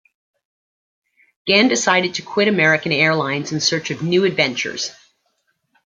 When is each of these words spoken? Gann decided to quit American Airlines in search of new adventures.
Gann 1.45 1.67
decided 1.67 2.15
to 2.15 2.23
quit 2.23 2.47
American 2.47 2.91
Airlines 2.91 3.51
in 3.51 3.59
search 3.59 3.91
of 3.91 4.01
new 4.01 4.23
adventures. 4.25 4.89